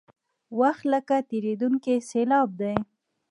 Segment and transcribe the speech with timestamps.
[0.59, 2.75] وخت لکه تېرېدونکې سیلاب دی.